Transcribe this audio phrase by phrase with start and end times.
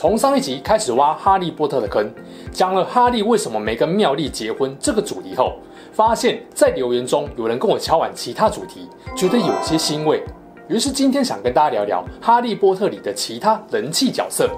[0.00, 2.08] 从上一集开始挖哈利波特的坑，
[2.52, 5.56] 讲了哈利为什么没跟妙丽结婚这个主题后，
[5.90, 10.22] 发现，在留言中有人跟我敲碗其他主题，觉得有些欣慰。
[10.68, 14.48] 于是今天想跟大家聊聊哈利波特里的其他人气角色。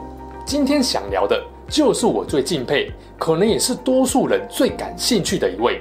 [0.45, 5.81] 今天想聊的就是我最敬佩，可能也是多数人最感兴趣的一位，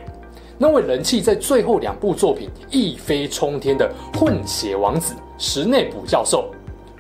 [0.57, 6.49] 那位人气在最后两部作品一飞冲天的混血王子石内卜教授。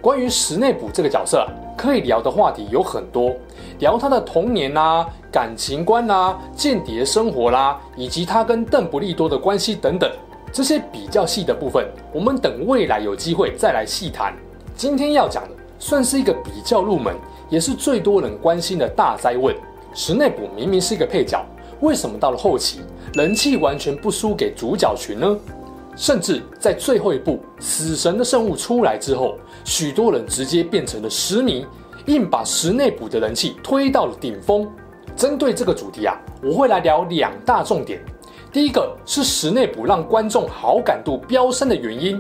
[0.01, 1.45] 关于石内卜这个角色，
[1.77, 3.35] 可以聊的话题有很多，
[3.79, 10.09] 聊他的童年啊、感情观啊、间谍生活啦、以及他跟邓布利多的关系等等，
[10.53, 14.33] 这些比较细的部分，我们等未来有机会再来细谈。
[14.73, 17.13] 今天要讲的算是一个比较入门，
[17.49, 19.53] 也是最多人关心的大灾问：
[19.93, 21.45] 石内卜明明是一个配角，
[21.81, 22.79] 为什么到了后期
[23.15, 25.37] 人气完全不输给主角群呢？
[25.99, 31.65] 甚至在最后一部《死神的圣物》出来之后，许多人直接变成了石迷，
[32.05, 34.65] 硬把石内卜的人气推到了顶峰。
[35.13, 38.01] 针对这个主题啊，我会来聊两大重点。
[38.49, 42.19] 第一个是石内卜让观众好感度飙升的原因，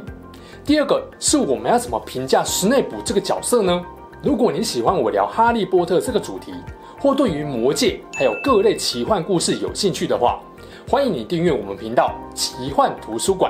[0.65, 3.81] 第二个是我们要怎么评价石内卜这个角色呢？
[4.21, 6.53] 如果你喜欢我聊哈利波特这个主题，
[6.99, 10.37] 或对于魔戒还有各类奇幻故事有兴趣的话，
[10.85, 13.49] 欢迎你订阅我们频道奇幻图书馆。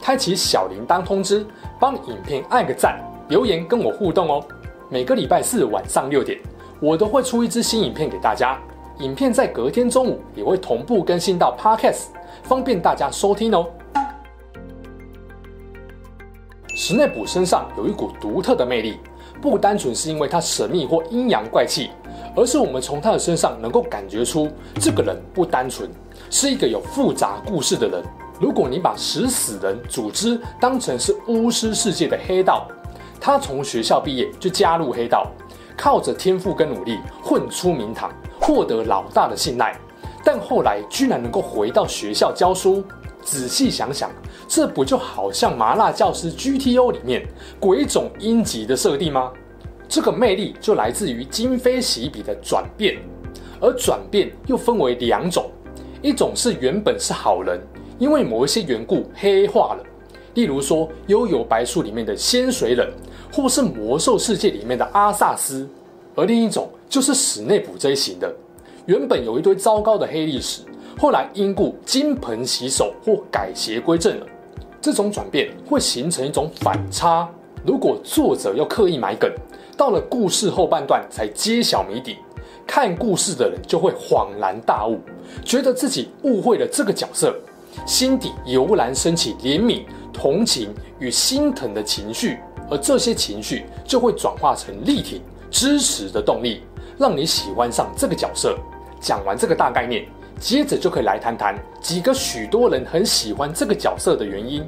[0.00, 1.44] 开启小铃铛通知，
[1.80, 4.44] 帮影片按个赞，留言跟我互动哦。
[4.88, 6.38] 每个礼拜四晚上六点，
[6.80, 8.58] 我都会出一支新影片给大家。
[9.00, 12.06] 影片在隔天中午也会同步更新到 Podcast，
[12.42, 13.66] 方便大家收听哦。
[16.74, 18.98] 史内普身上有一股独特的魅力，
[19.42, 21.90] 不单纯是因为他神秘或阴阳怪气，
[22.36, 24.48] 而是我们从他的身上能够感觉出
[24.80, 25.90] 这个人不单纯，
[26.30, 28.02] 是一个有复杂故事的人。
[28.38, 32.68] 如果你把食死人组织当成是巫师世界的黑道，
[33.20, 35.30] 他从学校毕业就加入黑道，
[35.76, 39.74] 靠着天赋跟努力混出名堂，获得老大的信赖，
[40.22, 42.84] 但后来居然能够回到学校教书。
[43.22, 44.08] 仔细想想，
[44.46, 47.26] 这不就好像麻辣教师 GTO 里面
[47.58, 49.32] 鬼冢英吉的设定吗？
[49.88, 52.96] 这个魅力就来自于今非昔比的转变，
[53.60, 55.50] 而转变又分为两种，
[56.02, 57.60] 一种是原本是好人。
[57.98, 59.82] 因为某一些缘故黑化了，
[60.34, 62.86] 例如说《幽游白书》里面的仙水忍，
[63.32, 65.66] 或是魔兽世界里面的阿萨斯，
[66.14, 68.30] 而另一种就是史内普这一型的，
[68.84, 70.60] 原本有一堆糟糕的黑历史，
[70.98, 74.26] 后来因故金盆洗手或改邪归正了。
[74.78, 77.28] 这种转变会形成一种反差，
[77.64, 79.32] 如果作者要刻意埋梗，
[79.76, 82.16] 到了故事后半段才揭晓谜底，
[82.66, 85.00] 看故事的人就会恍然大悟，
[85.44, 87.34] 觉得自己误会了这个角色。
[87.84, 89.82] 心底油然升起怜悯、
[90.12, 92.38] 同情与心疼的情绪，
[92.70, 95.20] 而这些情绪就会转化成力挺、
[95.50, 96.62] 支持的动力，
[96.96, 98.56] 让你喜欢上这个角色。
[99.00, 100.06] 讲完这个大概念，
[100.40, 104.64] 接着就可以来谈谈几个许多人很喜欢这个角色的原因。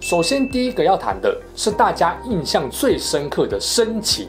[0.00, 4.28] 首先，第一个要谈的是大家印象最深刻的深情。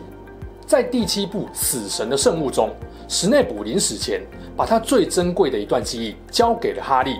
[0.65, 2.69] 在第七部《死神的圣物》中，
[3.07, 4.21] 史内卜临死前
[4.55, 7.17] 把他最珍贵的一段记忆交给了哈利。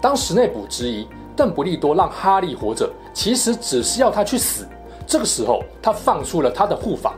[0.00, 1.06] 当石内卜质疑
[1.36, 4.66] 邓布利多让哈利活着，其实只是要他去死。
[5.06, 7.14] 这个时候，他放出了他的护法。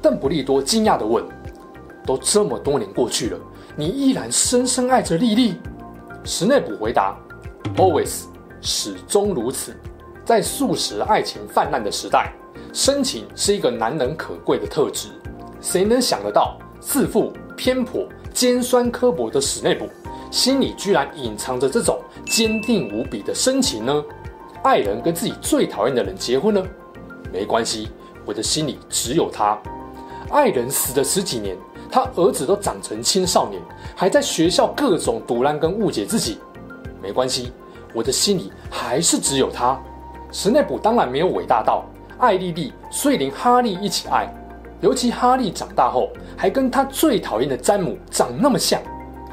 [0.00, 1.24] 邓布利多惊讶地问
[2.06, 3.38] ：“都这么多年过去了，
[3.76, 5.56] 你依然深深爱着莉莉？”
[6.24, 7.16] 史内卜回答
[7.76, 8.24] ：“Always，
[8.60, 9.74] 始终如此。
[10.24, 12.32] 在速食爱情泛滥的时代，
[12.72, 15.08] 深情是一个难能可贵的特质。
[15.60, 19.86] 谁能想得到，自负、偏颇、尖酸刻薄的史内卜？”
[20.34, 21.96] 心里居然隐藏着这种
[22.26, 24.04] 坚定无比的深情呢？
[24.64, 26.66] 爱人跟自己最讨厌的人结婚了，
[27.32, 27.88] 没关系，
[28.24, 29.56] 我的心里只有他。
[30.30, 31.56] 爱人死了十几年，
[31.88, 33.62] 他儿子都长成青少年，
[33.94, 36.38] 还在学校各种赌烂跟误解自己，
[37.00, 37.52] 没关系，
[37.94, 39.80] 我的心里还是只有他。
[40.32, 41.84] 史内普当然没有伟大到
[42.18, 44.28] 爱莉莉，所以连哈利一起爱，
[44.80, 48.82] 尤其哈利长大后还跟他最讨厌的詹姆长那么像。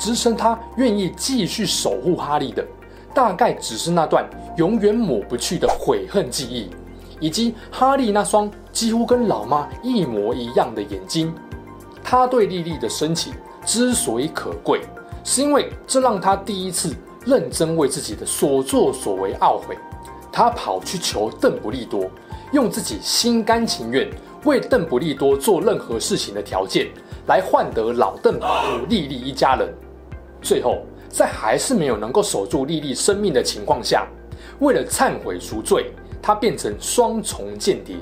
[0.01, 2.65] 支撑他愿意继续守护哈利的，
[3.13, 4.27] 大概只是那段
[4.57, 6.71] 永远抹不去的悔恨记忆，
[7.19, 11.31] 以及哈利那双几乎跟老妈一模一样的眼睛。
[12.03, 13.31] 他对莉莉的深情，
[13.63, 14.81] 之所以可贵，
[15.23, 19.77] 是因为这让他第一次认真为自己的所作所为懊悔。
[20.31, 22.09] 他跑去求邓布利多，
[22.53, 24.09] 用自己心甘情愿
[24.45, 26.87] 为邓布利多做任何事情的条件，
[27.27, 29.71] 来换得老邓保护莉莉一家人。
[30.41, 30.79] 最后，
[31.09, 34.07] 在还是没有能够守住莉莉生命的情况下，
[34.59, 35.91] 为了忏悔赎罪，
[36.21, 37.95] 他变成双重间谍，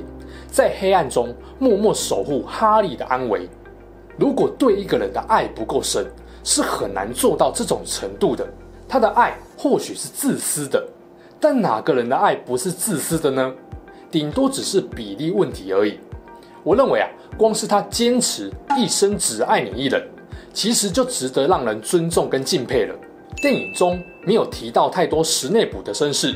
[0.50, 3.50] 在黑暗中默默守护哈利的安危。
[4.18, 6.06] 如果对一个人的爱不够深，
[6.44, 8.48] 是很难做到这种程度的。
[8.88, 10.84] 他的爱或许是自私的。
[11.40, 13.54] 但哪个人的爱不是自私的呢？
[14.12, 16.00] 顶多只是比例问题而已。
[16.64, 17.08] 我认为啊，
[17.38, 20.06] 光是他坚持一生只爱你一人，
[20.54, 22.96] 其实就值得让人尊重跟敬佩了。
[23.42, 26.36] 电影中没有提到太多史内卜的身世，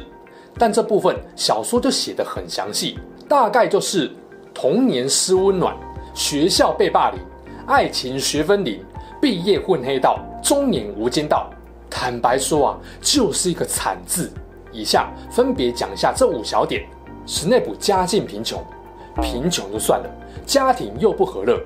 [0.58, 4.12] 但这部分小说就写得很详细，大概就是
[4.54, 5.76] 童年失温暖，
[6.14, 7.20] 学校被霸凌，
[7.68, 8.80] 爱情学分零，
[9.22, 11.50] 毕业混黑道，中年无间道。
[11.90, 14.32] 坦白说啊，就是一个惨字。
[14.72, 16.84] 以下分别讲一下这五小点：
[17.28, 18.64] 史内普家境贫穷，
[19.22, 20.10] 贫穷就算了，
[20.46, 21.62] 家庭又不和乐，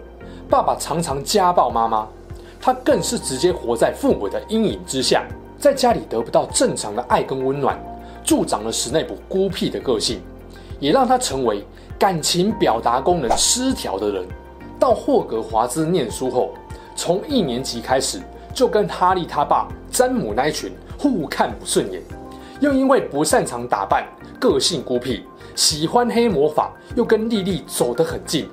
[0.49, 2.07] 爸爸常常家暴妈妈，
[2.59, 5.25] 他更是直接活在父母的阴影之下，
[5.57, 7.79] 在家里得不到正常的爱跟温暖，
[8.23, 10.21] 助长了史内普孤僻的个性，
[10.79, 11.65] 也让他成为
[11.97, 14.27] 感情表达功能失调的人。
[14.79, 16.51] 到霍格华兹念书后，
[16.95, 18.21] 从一年级开始
[18.53, 22.01] 就跟哈利他爸詹姆那一群互看不顺眼。
[22.59, 24.03] 又因为不擅长打扮，
[24.39, 25.23] 个性孤僻，
[25.55, 28.49] 喜欢黑魔法，又跟莉莉走得很近，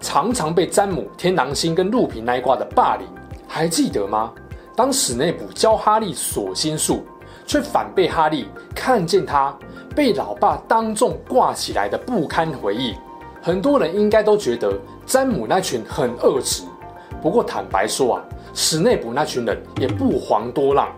[0.00, 3.06] 常常被詹姆、天狼星跟路平那一挂的霸凌。
[3.48, 4.32] 还记得吗？
[4.76, 7.04] 当史内普教哈利锁心术，
[7.44, 9.52] 却反被哈利看见他
[9.96, 12.94] 被老爸当众挂起来的不堪回忆。
[13.42, 16.62] 很多人应该都觉得詹姆那群很恶质，
[17.20, 18.24] 不过坦白说啊，
[18.54, 20.88] 史内普那群人也不遑多让。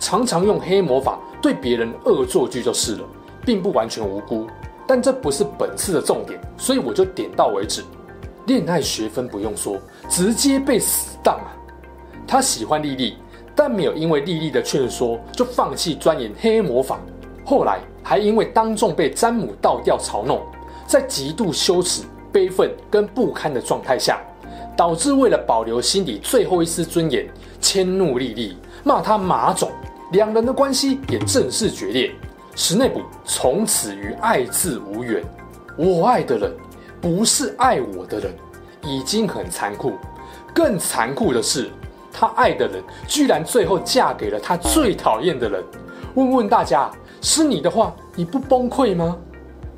[0.00, 3.04] 常常用黑魔法对别人恶作剧就是了，
[3.44, 4.46] 并不完全无辜。
[4.86, 7.84] 但这不是本次的重点，所以我就点到为止。
[8.46, 9.76] 恋爱学分不用说，
[10.08, 11.54] 直接被死当啊！
[12.30, 13.16] 他喜欢莉莉，
[13.56, 17.00] 但没有因为莉莉的劝说就放弃钻研黑魔法。
[17.44, 20.40] 后来还因为当众被詹姆倒吊嘲弄，
[20.86, 24.20] 在极度羞耻、悲愤跟不堪的状态下，
[24.76, 27.28] 导致为了保留心底最后一丝尊严，
[27.60, 29.68] 迁怒莉莉，骂他马种。
[30.12, 32.12] 两人的关系也正式决裂，
[32.54, 35.20] 史内普从此与爱字无缘。
[35.76, 36.52] 我爱的人
[37.00, 38.32] 不是爱我的人，
[38.84, 39.94] 已经很残酷。
[40.54, 41.70] 更残酷的是，
[42.12, 45.62] 他爱的人居然最后嫁给了他最讨厌的人。
[46.14, 46.90] 问问大家，
[47.20, 49.16] 是你的话，你不崩溃吗？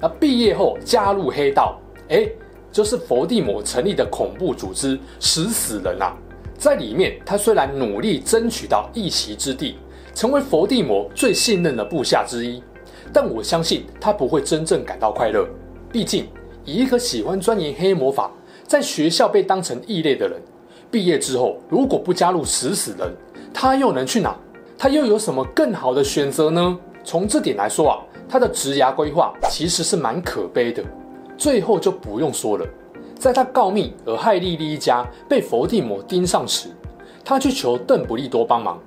[0.01, 2.35] 那毕业后加入黑道，诶，
[2.71, 6.17] 就是伏地魔成立的恐怖组织——食死人啊。
[6.57, 9.77] 在里面，他虽然努力争取到一席之地。
[10.15, 12.63] 成为伏地魔最信任的部下之一，
[13.15, 15.49] 但我相信他不会真正感到快乐。
[15.91, 16.27] 毕竟，
[16.67, 18.31] 以一个喜欢钻研黑魔法，
[18.67, 20.39] 在学校被当成异类的人，
[20.93, 23.11] 毕业之后如果不加入死死人，
[23.53, 24.37] 他又能去哪？
[24.77, 26.79] 他又有什么更好的选择呢？
[27.03, 27.99] 从这点来说啊，
[28.29, 30.85] 他的职涯规划其实是蛮可悲的。
[31.39, 32.67] 最后就不用说了，
[33.19, 36.69] 在他告密而害莉莉一家被伏地魔盯上时，
[37.25, 38.79] 他去求邓布利多帮忙。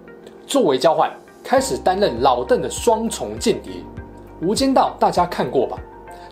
[0.46, 1.12] 作为交换，
[1.44, 3.74] 开始担任老邓的双重间谍。
[4.42, 5.80] 无间道大家看过吧？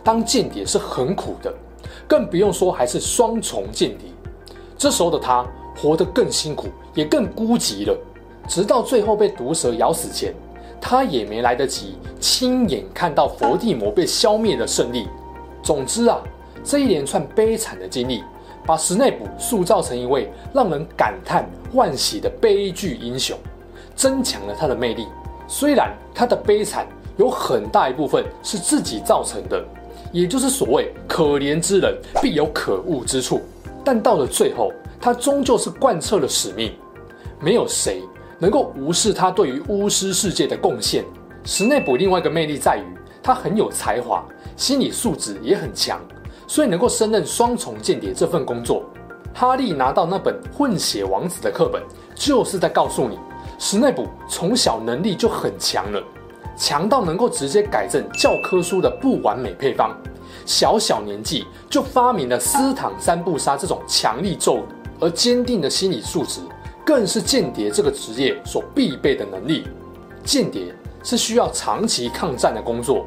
[0.04, 1.52] 当间谍是很苦的，
[2.08, 4.08] 更不用说还是双重间谍。
[4.78, 7.98] 这时候的他活得更辛苦，也更孤寂了。
[8.48, 10.34] 直到最后被毒蛇咬死前，
[10.82, 15.08] 他也没来得及亲眼看到佛地魔被消灭的胜利。
[15.62, 16.20] 总之啊，
[16.64, 18.24] 这一连串悲惨的经历，
[18.66, 23.38] 把史内普塑造成一位让人感叹惋惜的悲剧英雄。
[23.96, 25.08] 增强了他的魅力。
[25.48, 29.64] 虽然他的悲惨有很大一部分是自己造成的，
[30.12, 33.40] 也就是所谓“可怜之人必有可恶之处”，
[33.86, 34.74] 但到了最后，
[35.04, 36.74] 他终究是贯彻了使命。
[37.42, 38.02] 没有谁
[38.40, 41.04] 能够无视他对于巫师世界的贡献。
[41.44, 44.24] 史内普另外一个魅力在于，他很有才华，
[44.56, 46.00] 心理素质也很强，
[46.48, 48.86] 所以能够胜任双重间谍这份工作。
[49.34, 51.84] 哈利拿到那本《混血王子》的课本，
[52.16, 53.20] 就是在告诉你。
[53.60, 56.02] 史内普从小能力就很强了，
[56.56, 59.94] 强到能够直接改正教科书的不完美配方。
[60.46, 64.62] 小小年纪就发明了斯坦三不杀这种强力咒语，
[65.00, 66.42] 而坚定的心理素质
[66.86, 69.64] 更是间谍这个职业所必备的能力。
[70.24, 70.74] 间谍
[71.04, 73.06] 是需要长期抗战的工作，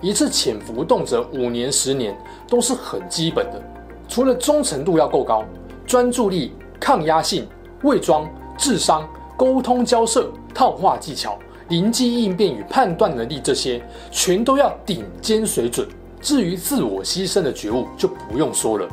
[0.00, 2.16] 一次潜伏动辄五年、十年
[2.48, 3.62] 都是很基本的。
[4.08, 5.44] 除了忠诚度要够高，
[5.86, 7.46] 专注力、抗压性、
[7.82, 8.28] 伪装。
[8.60, 13.80] 智商、沟通交涉、套话技巧、临机应变与判断能力，这些
[14.10, 15.86] 全都要顶尖水准。
[16.20, 18.88] 至于自我牺牲的觉悟，就不用说了。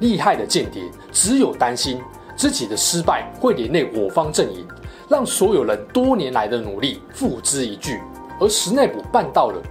[0.00, 0.82] 厉害的间谍
[1.12, 2.00] 只有担心
[2.36, 4.66] 自己的失败会连累我方阵营，
[5.08, 8.00] 让所有人多年来的努力付之一炬。
[8.40, 9.62] 而史内普办到了，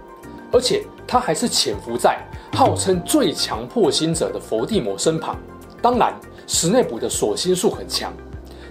[0.51, 2.17] 而且他还是潜伏在
[2.53, 5.37] 号称最强破心者的佛地魔身旁。
[5.81, 6.13] 当然，
[6.47, 8.13] 史内普的锁心术很强，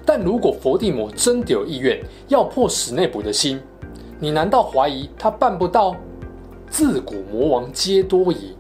[0.07, 3.61] 但如果佛地魔真的有意愿要破史内普的心，
[4.19, 5.95] 你难道怀疑他办不到？
[6.71, 8.55] 自古魔王皆多疑。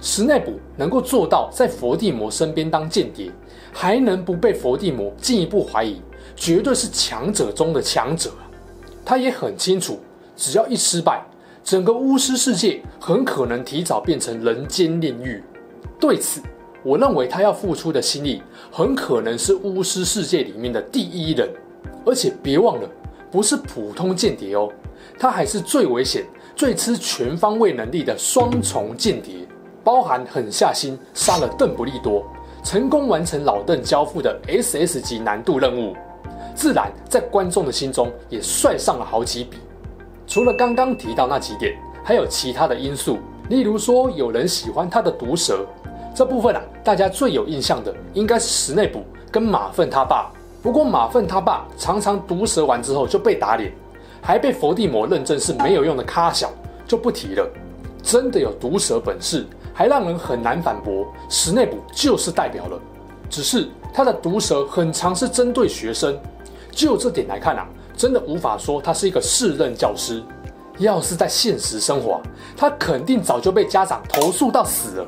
[0.00, 3.30] 史内普能够做到在佛地魔身边当间谍，
[3.72, 6.00] 还能不被佛地魔进一步怀疑，
[6.34, 8.30] 绝对是强者中的强者。
[9.04, 10.00] 他也很清楚，
[10.36, 11.22] 只要一失败，
[11.62, 15.42] 整个巫师世界很可能提早变成人间炼狱。
[15.98, 16.40] 对此，
[16.82, 21.48] 我认为他要付出的心力，很可能是巫师世界里面的第一人。
[22.06, 22.88] 而且别忘了，
[23.30, 24.70] 不是普通间谍哦，
[25.18, 26.24] 他还是最危险、
[26.56, 29.34] 最吃全方位能力的双重间谍。
[29.82, 32.24] 包含狠下心杀了邓布利多，
[32.62, 35.94] 成功完成老邓交付的 SS 级难度任务，
[36.54, 39.58] 自然在观众的心中也帅上了好几笔。
[40.26, 43.18] 除了刚刚提到那几点，还有其他的因素，
[43.48, 45.66] 例如说有人喜欢他的毒舌，
[46.14, 50.30] 这部分啊，大家最有印象的应该是史内普跟马粪他爸。
[50.62, 53.72] 不过马粪他爸常常毒舌完之后就被打脸，
[54.20, 56.50] 还被佛地魔认证是没有用的咖小，
[56.86, 57.48] 就不提了。
[58.02, 59.46] 真的有毒舌本事。
[59.72, 62.78] 还让人很难反驳，史内普就是代表了。
[63.28, 66.18] 只是他的毒舌很常是针对学生，
[66.70, 70.22] 就这点来看啊，真的无法说他是一个适任教师。
[70.78, 72.20] 要是在现实生活，
[72.56, 75.06] 他肯定早就被家长投诉到死了。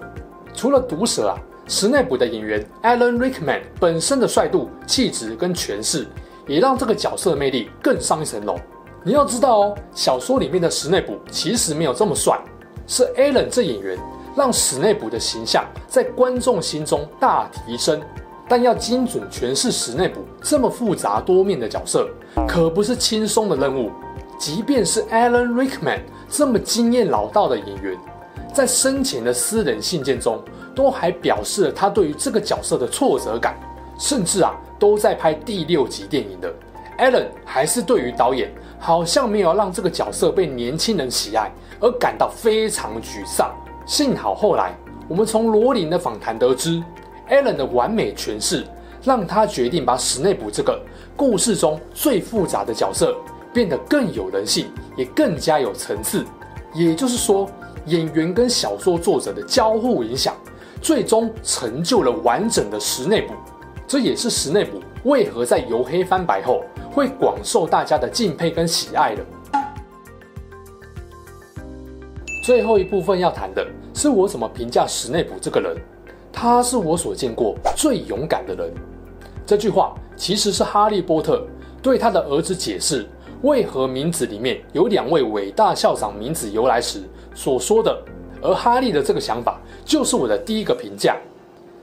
[0.55, 6.07] 除了毒舌啊，史内普的演员 Alan Rickman 本身的帅度、气质跟诠释，
[6.47, 8.57] 也让这个角色的魅力更上一层楼。
[9.03, 12.39] 你要知道哦，小说里面的史内普其实没有这么帅，
[12.87, 13.99] 是 Alan 这演员。
[14.35, 18.01] 让史内普的形象在观众心中大提升，
[18.49, 22.09] 但要精准诠释史内普这么复杂多面的角色，
[22.49, 23.91] 可不是轻松的任务。
[24.39, 27.97] 即便是 Alan Rickman 这么经验老道的演员，
[28.53, 30.43] 在生前的私人信件中，
[30.75, 33.55] 都还表示了他对于这个角色的挫折感，
[33.99, 36.53] 甚至啊，都在拍第六集电影的
[36.99, 43.55] Alan 还是对于导演好像没有让这个角色被年轻人喜爱而感到非常沮丧。
[43.85, 44.75] 幸好后来，
[45.09, 46.83] 我们从罗琳的访谈得知
[47.29, 48.65] ，Alan 的完美诠释，
[49.03, 50.81] 让他决定把史内普这个
[51.17, 53.17] 故事中最复杂的角色
[53.53, 56.25] 变得更有人性，也更加有层次。
[56.73, 57.51] 也就是说，
[57.87, 60.35] 演员跟小说作者的交互影响，
[60.81, 63.35] 最终成就了完整的史内普。
[63.87, 66.63] 这也是史内普为何在由黑翻白后
[66.93, 69.23] 会广受大家的敬佩跟喜爱的。
[72.43, 75.77] 最后一部分要谈的是我怎么评价史内普这个人。
[76.33, 78.69] 他是我所见过最勇敢的人。
[79.47, 81.47] 这句话其实是哈利波特
[81.81, 83.07] 对他的儿子解释
[83.43, 87.97] 为何名字里面有两位伟大校长名字由来时所说的。
[88.43, 91.17] 而哈利的这个想法就是我的第一个评价。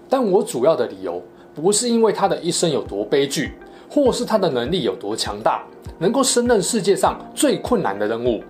[0.09, 1.23] 但我主要的理由
[1.55, 3.53] 不是因为他的一生有多悲剧，
[3.89, 5.63] 或是他的能力有多强大，
[5.99, 8.43] 能够胜任世界上最困难的任务。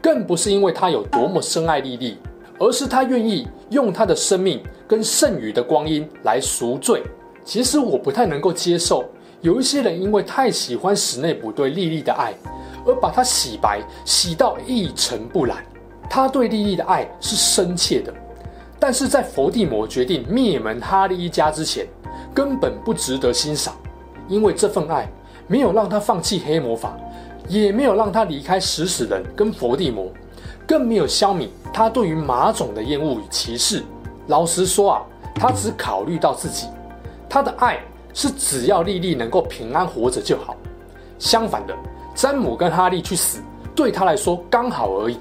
[0.00, 2.18] 更不是因为他有多么深爱莉莉，
[2.58, 7.02] 而是他愿意用他的生命跟剩余的光阴来赎罪。
[7.44, 9.04] 其实我不太能够接受，
[9.40, 12.34] 有一些人因为太喜欢史内普对莉莉的爱，
[12.86, 15.64] 而把他洗白，洗到一尘不染。
[16.10, 18.12] 他对莉莉的爱是深切的，
[18.78, 21.86] 但是在佛地魔决定灭门哈利一家之前，
[22.32, 23.74] 根本不值得欣赏，
[24.28, 25.10] 因为这份爱
[25.46, 26.96] 没有让他放弃黑魔法。
[27.48, 30.12] 也没有让他离开食死人跟佛地魔，
[30.66, 33.82] 更没有消弭他对于马种的厌恶与歧视。
[34.26, 35.02] 老实说啊，
[35.34, 36.66] 他只考虑到自己，
[37.28, 37.78] 他的爱
[38.12, 40.54] 是只要莉莉能够平安活着就好。
[41.18, 41.74] 相反的，
[42.14, 43.40] 詹姆跟哈利去死，
[43.74, 45.18] 对他来说刚好而已。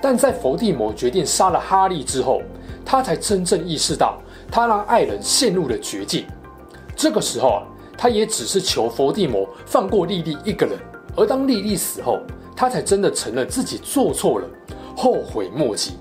[0.00, 2.42] 但在伏地魔决定杀了哈利之后，
[2.84, 4.18] 他才真正意识到，
[4.50, 6.26] 他让爱人陷入了绝境。
[6.94, 7.62] 这个时候啊，
[7.96, 10.78] 他也只是求伏地魔放过莉莉一个人。
[11.16, 12.20] 而当莉莉死后，
[12.56, 14.48] 他才真的承认自己做错了，
[14.96, 15.98] 后悔莫及，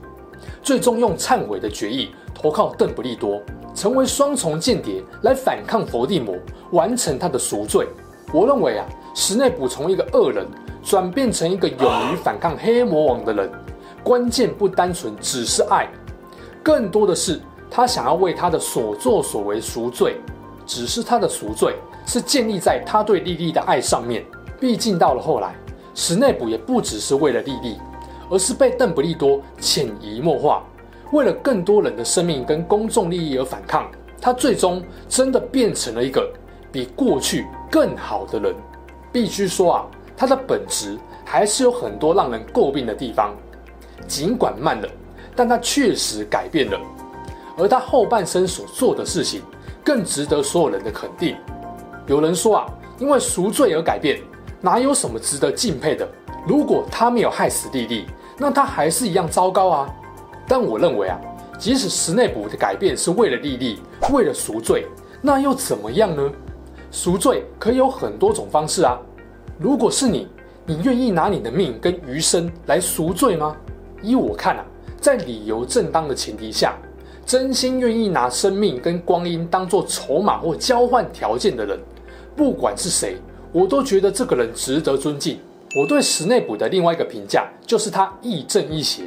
[0.62, 3.42] 最终用忏悔的决议投靠邓布利多，
[3.74, 6.36] 成为双重间谍来反抗佛地魔，
[6.72, 7.88] 完成他的赎罪。
[8.34, 10.48] 我认为啊，史内普从一个恶人
[10.84, 13.52] 转变成一个勇于反抗黑魔王的人，
[14.04, 15.90] 关键不单纯只是爱，
[16.64, 20.16] 更多的是他想要为他的所作所为赎罪。
[20.64, 21.76] 只是他的赎罪
[22.06, 24.24] 是建立在他对莉莉的爱上面。
[24.62, 25.56] 毕竟到了后来，
[25.96, 27.80] 史内普也不只是为了利益，
[28.30, 30.64] 而是被邓布利多潜移默化，
[31.12, 33.90] 为了更多人的生命跟公众利益而反抗。
[34.22, 36.32] 他最终真的变成了一个
[36.72, 38.56] 比过去更好的人。
[39.12, 43.34] 必须说啊，他的本质还是有很多让人诟病的地方，
[44.08, 44.88] 尽管慢了，
[45.36, 46.80] 但他确实改变了。
[47.58, 49.42] 而他后半生所做的事情，
[49.84, 51.36] 更值得所有人的肯定。
[52.06, 52.68] 有人说啊，
[53.00, 54.20] 因为赎罪而改变，
[54.62, 56.08] 哪有什么值得敬佩的？
[56.48, 58.06] 如果他没有害死莉莉，
[58.38, 59.90] 那他还是一样糟糕啊。
[60.48, 61.20] 但我认为啊，
[61.58, 63.80] 即使史内普的改变是为了莉莉，
[64.12, 64.88] 为了赎罪，
[65.22, 66.32] 那又怎么样呢？
[66.92, 69.00] 赎罪可以有很多种方式啊。
[69.58, 70.28] 如果是你，
[70.66, 73.56] 你愿意拿你的命跟余生来赎罪吗？
[74.02, 74.66] 依我看啊，
[75.00, 76.76] 在理由正当的前提下。
[77.24, 81.80] 真心愿意拿生命跟光阴当做筹码或交换条件的人，
[82.36, 83.18] 不管是谁，
[83.52, 85.38] 我都觉得这个人值得尊敬。
[85.76, 89.04] 我对史内普的另外一个评价就是他亦正亦邪。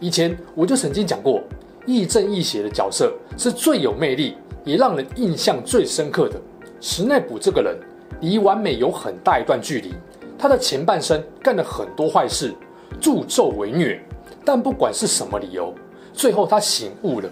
[0.00, 1.42] 以前我就曾经讲过，
[1.86, 6.40] 亦正亦邪的角色是最有魅力，也让人印象最深刻的。
[6.80, 7.76] 史内普这个人
[8.20, 9.94] 离完美有很大一段距离，
[10.38, 12.52] 他的前半生干了很多坏事，
[13.00, 14.00] 助纣为虐，
[14.44, 15.72] 但不管是什么理由，
[16.12, 17.30] 最后他醒悟了。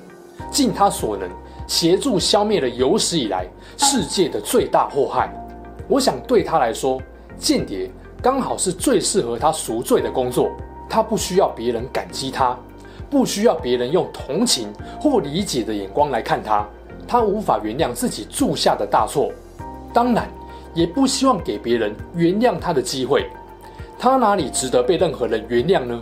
[0.50, 1.28] 尽他所能，
[1.66, 5.30] 协助消灭了有史以来世界的最大祸害。
[5.90, 7.02] 我想对他来说，
[7.36, 7.90] 间谍
[8.22, 10.52] 刚好是最适合他赎罪的工作。
[10.88, 12.56] 他不需要别人感激他，
[13.10, 16.64] 不需要别人用同情或理解的眼光来看他。
[17.08, 19.32] 他无法原谅自己铸下的大错，
[19.92, 20.28] 当然
[20.74, 23.28] 也不希望给别人原谅他的机会。
[23.98, 26.00] 他哪里值得被任何人原谅呢？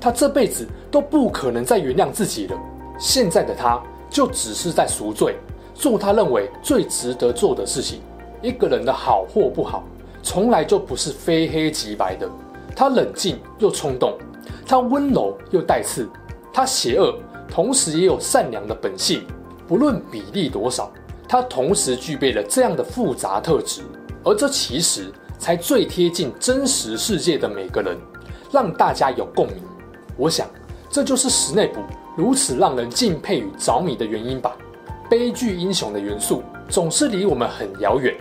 [0.00, 2.58] 他这辈子都不可能再原谅自己了。
[2.98, 5.36] 现在的他就只是在赎罪，
[5.74, 8.00] 做他认为最值得做的事情。
[8.42, 9.84] 一个人的好或不好，
[10.22, 12.28] 从来就不是非黑即白的。
[12.74, 14.16] 他冷静又冲动，
[14.66, 16.08] 他温柔又带刺，
[16.52, 17.14] 他邪恶，
[17.48, 19.26] 同时也有善良的本性。
[19.68, 20.90] 不论比例多少，
[21.28, 23.82] 他同时具备了这样的复杂特质，
[24.24, 27.96] 而这其实才最贴近真实世界的每个人，
[28.50, 29.56] 让大家有共鸣。
[30.16, 30.46] 我想，
[30.88, 31.80] 这就是史内普。
[32.16, 34.56] 如此让人敬佩与着迷的原因吧。
[35.08, 38.14] 悲剧英雄的元素总是离我们很遥远，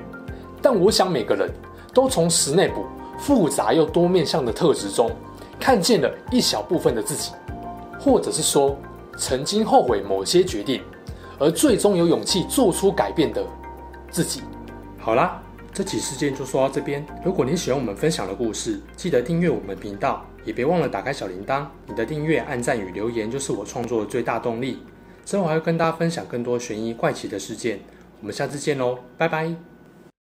[0.71, 1.49] 但我想每个人
[1.95, 2.85] 都从史内普
[3.17, 5.09] 复杂又多面向的特质中，
[5.59, 7.31] 看见了一小部分的自己，
[7.99, 8.77] 或者是说
[9.17, 10.83] 曾经后悔某些决定，
[11.39, 13.43] 而最终有勇气做出改变的
[14.11, 14.43] 自己。
[14.99, 15.41] 好啦，
[15.73, 17.03] 这起事件就说到这边。
[17.25, 20.23] 如果你喜欢我们分享的故事，记得订阅我们频道。
[20.45, 24.83] 也别忘了打开小铃铛，你的订阅、按赞与留言就是我创作的最大动力。
[25.25, 27.79] 之后还会跟大家分享更多悬疑怪奇的事件，
[28.21, 29.68] 我们下次见喽，拜拜。